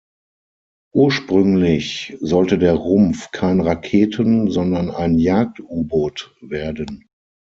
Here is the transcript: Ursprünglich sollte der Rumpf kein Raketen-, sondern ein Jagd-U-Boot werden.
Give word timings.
Ursprünglich 0.95 2.17
sollte 2.19 2.57
der 2.57 2.73
Rumpf 2.73 3.29
kein 3.29 3.61
Raketen-, 3.61 4.49
sondern 4.49 4.89
ein 4.89 5.19
Jagd-U-Boot 5.19 6.35
werden. 6.41 7.05